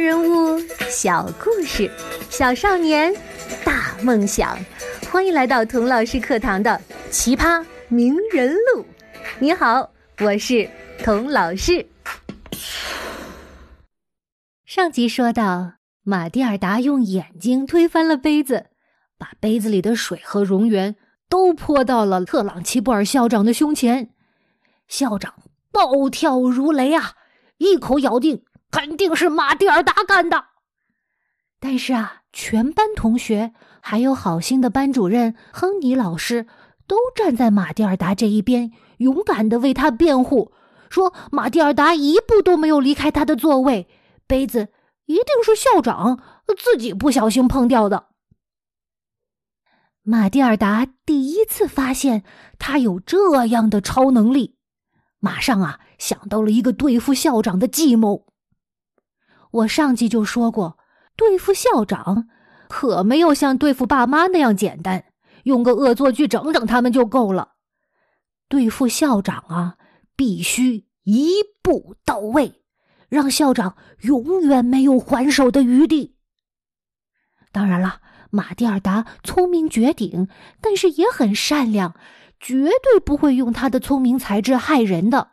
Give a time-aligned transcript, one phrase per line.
[0.00, 0.58] 人物，
[0.88, 1.90] 小故事，
[2.30, 3.14] 小少年，
[3.62, 4.58] 大梦想。
[5.12, 6.70] 欢迎来到童老师课堂的
[7.10, 8.82] 《奇葩名人录》。
[9.38, 9.90] 你好，
[10.20, 10.66] 我是
[11.04, 11.86] 童老师。
[14.64, 18.68] 上集说到，马蒂尔达用眼睛推翻了杯子，
[19.18, 20.96] 把杯子里的水和熔岩
[21.28, 24.08] 都泼到了特朗齐布尔校长的胸前。
[24.88, 25.34] 校长
[25.70, 27.12] 暴跳如雷啊，
[27.58, 28.44] 一口咬定。
[28.70, 30.44] 肯定是马蒂尔达干的，
[31.58, 36.46] 但是啊，全班同学还有好心的班主任亨尼老师
[36.86, 40.52] 都站在马蒂尔达这一边，勇敢的为他辩护，
[40.88, 43.88] 说马蒂尔达一步都没有离开他的座位，
[44.26, 44.68] 杯子
[45.06, 46.22] 一定是校长
[46.56, 48.06] 自己不小心碰掉的。
[50.02, 52.24] 马蒂尔达第一次发现
[52.58, 54.56] 他有这样的超能力，
[55.18, 58.26] 马上啊想到了一个对付校长的计谋。
[59.50, 60.78] 我上集就说过，
[61.16, 62.28] 对付校长
[62.68, 65.04] 可没有像对付爸妈那样简单，
[65.44, 67.52] 用个恶作剧整整他们就够了。
[68.48, 69.76] 对付校长啊，
[70.16, 72.62] 必须一步到位，
[73.08, 76.16] 让校长永远没有还手的余地。
[77.52, 80.28] 当然了，马蒂尔达聪明绝顶，
[80.60, 81.94] 但是也很善良，
[82.38, 85.32] 绝对不会用他的聪明才智害人的。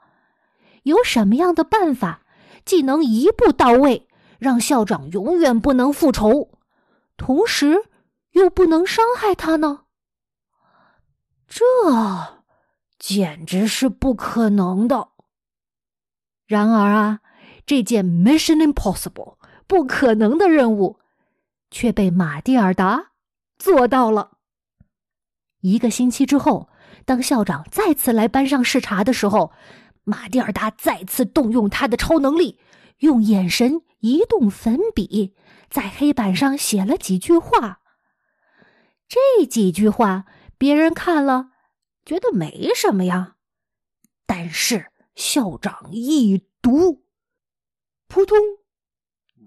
[0.84, 2.22] 有什么样的办法，
[2.66, 4.07] 既能一步到位？
[4.40, 6.60] 让校长永远不能复仇，
[7.18, 7.84] 同时
[8.32, 9.82] 又不能伤害他呢？
[11.48, 11.64] 这
[13.00, 15.10] 简直是不可能的。
[16.46, 17.20] 然而啊，
[17.66, 21.00] 这件 Mission Impossible 不可能的任务
[21.72, 23.12] 却被马蒂尔达
[23.58, 24.38] 做到了。
[25.62, 26.70] 一个星期之后，
[27.06, 29.52] 当校长再次来班上视察的时候，
[30.04, 32.60] 马蒂尔达再次动用他的超能力，
[33.00, 33.82] 用眼神。
[34.00, 35.36] 移动粉笔，
[35.70, 37.82] 在黑板上写了几句话。
[39.08, 40.26] 这几句话
[40.58, 41.52] 别人看了
[42.06, 43.36] 觉得没什么呀，
[44.26, 47.06] 但是校长一读，
[48.08, 48.38] 扑通，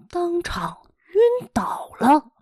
[0.08, 0.78] 当场
[1.14, 2.32] 晕倒了。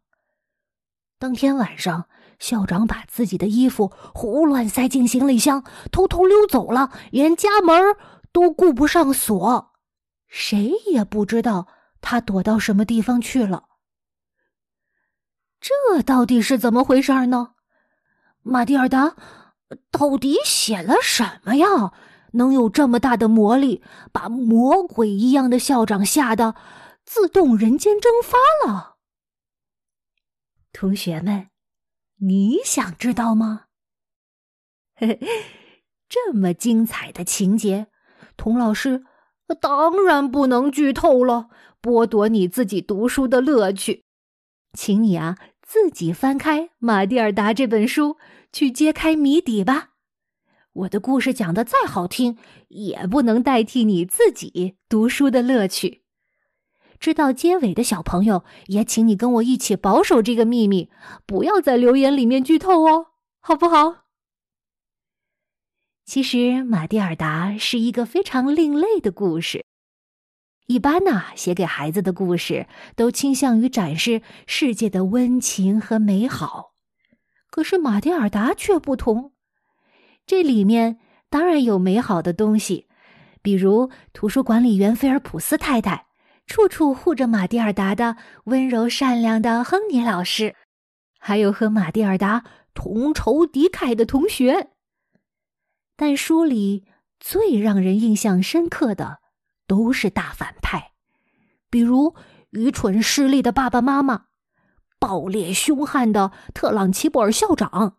[1.18, 7.96] 当天晚上，校长把自己的衣服胡乱塞进行李箱，偷偷溜走了，连家门
[8.32, 9.72] 都顾不上锁，
[10.28, 11.66] 谁也不知道。
[12.00, 13.64] 他躲到什么地方去了？
[15.60, 17.54] 这到底是怎么回事呢？
[18.42, 19.16] 马蒂尔达
[19.90, 21.92] 到底写了什么呀？
[22.32, 23.82] 能有这么大的魔力，
[24.12, 26.54] 把魔鬼一样的校长吓得
[27.04, 28.96] 自动人间蒸发了？
[30.72, 31.48] 同学们，
[32.20, 33.64] 你想知道吗？
[34.94, 35.20] 嘿嘿，
[36.08, 37.88] 这么精彩的情节，
[38.36, 39.04] 童老师
[39.60, 41.48] 当然不能剧透了。
[41.80, 44.04] 剥夺你自己读书的乐趣，
[44.72, 48.16] 请你啊自己翻开《马蒂尔达》这本书
[48.52, 49.90] 去揭开谜底吧。
[50.72, 52.36] 我的故事讲的再好听，
[52.68, 56.02] 也不能代替你自己读书的乐趣。
[57.00, 60.90] 知道结尾的小朋友，也请你跟我一起保守这个秘密，
[61.26, 63.06] 不要在留言里面剧透哦，
[63.40, 64.04] 好不好？
[66.04, 69.64] 其实，马蒂尔达是一个非常另类的故事。
[70.68, 76.74] 一般呢，写给孩子的故事都倾向于展示世界的温情和美好，
[77.50, 79.32] 可是马蒂尔达却不同。
[80.26, 80.98] 这里面
[81.30, 82.86] 当然有美好的东西，
[83.40, 86.04] 比如图书管理员菲尔普斯太太，
[86.46, 90.54] 处处护着马蒂尔达的温柔善良的亨尼老师，
[91.18, 94.68] 还有和马蒂尔达同仇敌忾的同学。
[95.96, 96.84] 但书里
[97.18, 99.20] 最让人印象深刻的。
[99.68, 100.90] 都是大反派，
[101.70, 102.16] 比如
[102.50, 104.22] 愚蠢势利的爸爸妈妈，
[104.98, 107.98] 暴烈凶悍的特朗齐布尔校长。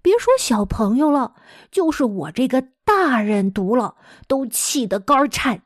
[0.00, 1.34] 别说小朋友了，
[1.72, 3.96] 就是我这个大人读了
[4.28, 5.62] 都气得肝颤。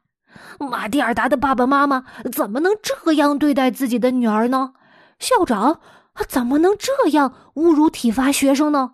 [0.58, 4.72] 马蒂尔达的爸爸妈妈怎么能这样对待自己的女儿呢？
[5.18, 5.80] 校长
[6.26, 8.92] 怎么能这样侮辱体罚学生呢？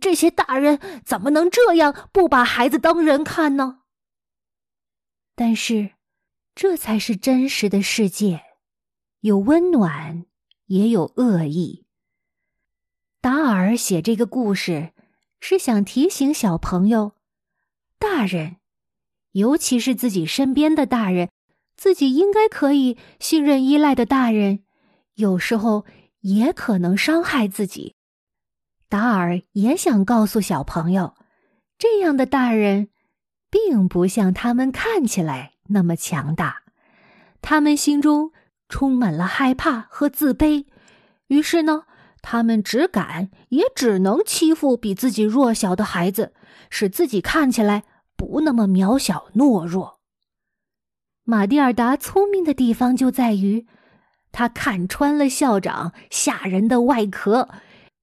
[0.00, 3.79] 这些大人怎么能这样不把孩子当人看呢？
[5.42, 5.92] 但是，
[6.54, 8.42] 这才是真实的世界，
[9.20, 10.26] 有温暖，
[10.66, 11.86] 也有恶意。
[13.22, 14.92] 达尔写这个故事，
[15.40, 17.14] 是想提醒小朋友、
[17.98, 18.56] 大人，
[19.32, 21.30] 尤其是自己身边的大人，
[21.74, 24.62] 自己应该可以信任、依赖的大人，
[25.14, 25.86] 有时候
[26.20, 27.94] 也可能伤害自己。
[28.90, 31.14] 达尔也想告诉小朋友，
[31.78, 32.90] 这样的大人。
[33.50, 36.62] 并不像他们看起来那么强大，
[37.42, 38.30] 他们心中
[38.68, 40.66] 充满了害怕和自卑。
[41.26, 41.84] 于是呢，
[42.22, 46.32] 他们只敢也只能欺负比自己弱小的孩子，
[46.70, 47.84] 使自己看起来
[48.16, 50.00] 不那么渺小懦弱。
[51.24, 53.66] 马蒂尔达聪明的地方就在于，
[54.32, 57.48] 他看穿了校长吓人的外壳，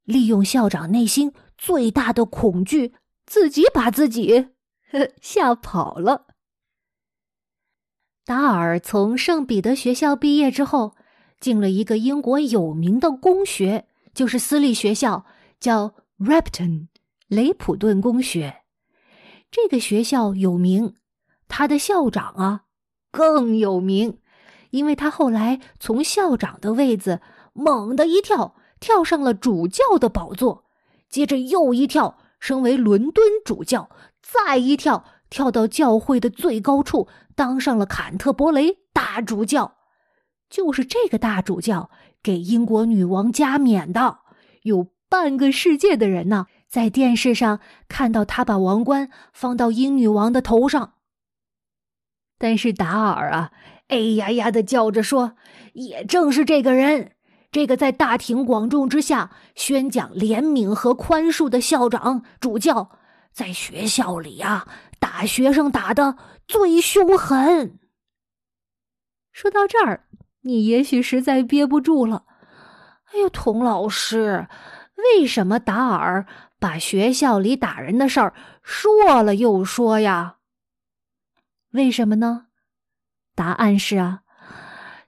[0.04, 2.94] 利用校长内心最大的恐惧，
[3.26, 4.50] 自己把自己
[5.22, 6.28] 吓跑了。
[8.26, 10.96] 达尔从圣彼得学校毕业之后。
[11.40, 15.24] 进了一个英国有名的公学，就是私立学校，
[15.60, 16.88] 叫 Repton
[17.28, 18.64] 雷普顿公学。
[19.52, 20.96] 这个学校有名，
[21.48, 22.64] 他的校长啊
[23.12, 24.18] 更有名，
[24.72, 27.22] 因为他后来从校长的位子
[27.54, 30.66] 猛地一跳，跳上了主教的宝座，
[31.08, 33.92] 接着又一跳，升为伦敦主教，
[34.30, 39.76] 再一跳，跳到教会的最高处，当上了坎特伯雷大主教。
[40.50, 41.90] 就是这个大主教
[42.22, 44.20] 给英国女王加冕的，
[44.64, 50.94] 有半个世界的人呢，在电视上看到他把王冠放到英女王的头上。
[52.38, 53.52] 但是达尔啊，
[53.88, 55.34] 哎呀呀的叫着说
[55.74, 57.14] ：“也正是这个人，
[57.52, 62.92] 这个在大庭广众之下宣讲怜悯和宽恕的校长主教，
[63.38, 64.68] 在学校里呀，
[65.00, 66.18] 打学生打的
[66.48, 67.78] 最凶狠。”
[69.32, 70.06] 说到这儿。
[70.42, 72.24] 你也许实在憋不住了。
[73.12, 74.48] 哎呦，童老师，
[74.96, 76.26] 为什么达尔
[76.58, 80.38] 把学校里打人的事儿说了又说呀？
[81.72, 82.48] 为什么呢？
[83.36, 84.22] 答案是啊，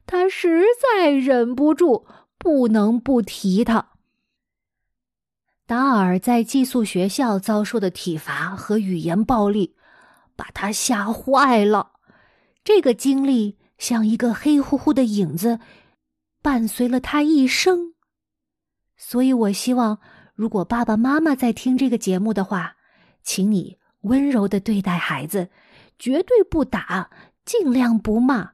[0.06, 2.06] 他实在忍不住，
[2.38, 3.92] 不能不提他。
[5.70, 9.76] 达尔在寄宿学校遭受的体罚和语言暴力，
[10.36, 11.92] 把他吓坏了。
[12.64, 13.60] 这个经历。
[13.80, 15.62] 像一个黑乎乎的影子，
[16.42, 17.94] 伴随了他一生。
[18.98, 20.00] 所以我希望，
[20.36, 22.76] 如果爸爸妈妈在听这个节目的话，
[23.24, 25.50] 请你温柔的对待孩子，
[25.98, 27.10] 绝对不打，
[27.46, 28.52] 尽量不骂，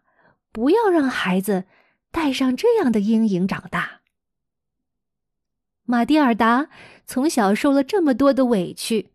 [0.51, 1.65] 不要让孩子
[2.11, 4.01] 带上这样的阴影长大。
[5.85, 6.67] 马蒂尔达
[7.05, 9.11] 从小受了这么多的委屈，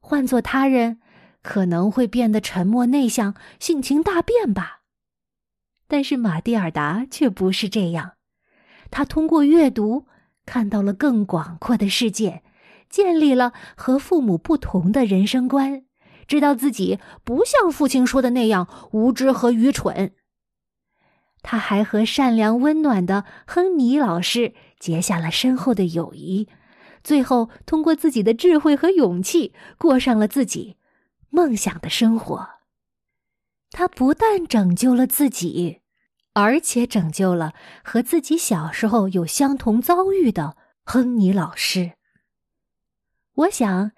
[0.00, 1.00] 换做他人，
[1.42, 4.80] 可能会变得沉默内向，性情大变吧。
[5.86, 8.14] 但是马蒂尔达却不是这样，
[8.90, 10.06] 他通过阅读
[10.44, 12.42] 看到了更广阔的世界，
[12.90, 15.84] 建立了和父母不同的人生观，
[16.26, 20.12] 知道自己不像父亲说的那样无知和愚蠢。
[21.42, 26.48] 他还和善良温暖的亨尼老师结下了深厚的友谊，
[27.02, 30.76] 最后通过自己的智慧和勇气，过上了自己
[31.30, 32.48] 梦想的生活。
[33.70, 35.80] 他不但拯救了自己，
[36.32, 37.52] 而且拯救了
[37.82, 41.92] 和自己小时候有相同遭遇的亨尼老师。
[43.34, 43.92] 我想，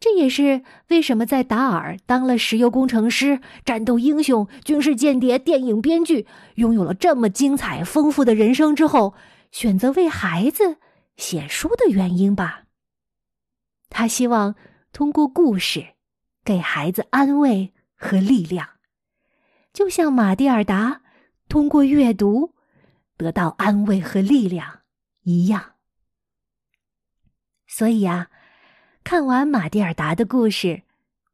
[0.00, 6.26] 这也是为什么在达尔当了石油工程师、战斗英雄、军事间谍、电影编剧，
[6.56, 9.14] 拥有了这么精彩丰富的人生之后，
[9.52, 10.78] 选择为孩子
[11.16, 12.64] 写书的原因吧。
[13.88, 14.56] 他希望
[14.92, 15.94] 通过故事，
[16.42, 18.68] 给孩子安慰和力量。
[19.72, 21.02] 就像马蒂尔达
[21.48, 22.54] 通过阅读
[23.16, 24.80] 得到安慰和力量
[25.22, 25.76] 一样，
[27.66, 28.30] 所以啊，
[29.02, 30.82] 看完马蒂尔达的故事，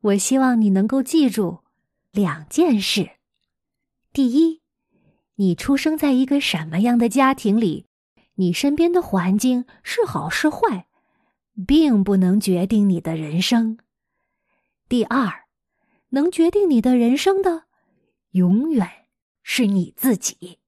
[0.03, 1.65] 我希望你能够记住
[2.13, 3.11] 两件事：
[4.13, 4.63] 第一，
[5.35, 7.88] 你出生在一个什么样的家庭里，
[8.41, 10.87] 你身边的环境是好是坏，
[11.67, 13.77] 并不能决定你的人生；
[14.89, 15.47] 第二，
[16.11, 17.65] 能决定你的人生的。
[18.31, 18.89] 永远
[19.43, 20.61] 是你自己，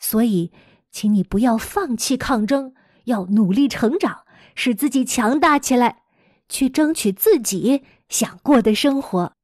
[0.00, 0.50] 所以，
[0.90, 4.24] 请你不要放弃抗争，要努力成长，
[4.56, 6.02] 使自己强大起来，
[6.48, 9.34] 去争取自己想过的生活。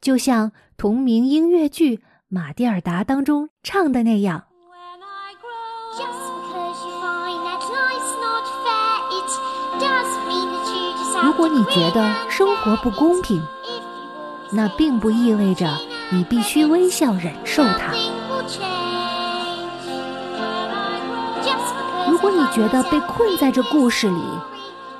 [0.00, 4.48] 就像同名音乐剧《马蒂尔达》当中唱的那样
[11.22, 13.42] ：“如果你觉得生活不公平，
[14.50, 15.66] 那并不意味着。”
[16.14, 17.94] 你必须微笑忍受它。
[22.06, 24.22] 如果你觉得被困在这故事里，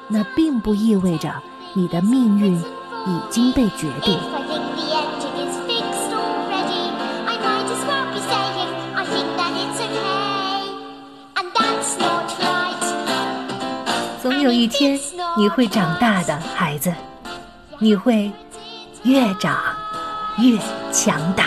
[0.09, 1.31] 那并不意味着
[1.75, 4.19] 你的命运已经被决定。
[14.43, 14.99] 有一天
[15.39, 16.93] 你会长大的，孩子，
[17.79, 18.29] 你会
[19.05, 19.57] 越长。
[20.39, 20.59] 越
[20.91, 21.45] 强大。